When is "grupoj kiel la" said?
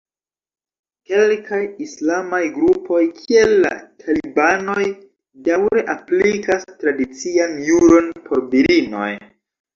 2.55-3.75